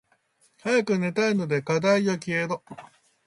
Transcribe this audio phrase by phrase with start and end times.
[0.57, 2.63] 早く寝たいので課題よ消えろ。